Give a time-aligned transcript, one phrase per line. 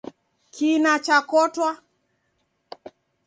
[0.55, 1.69] Kina chakotwa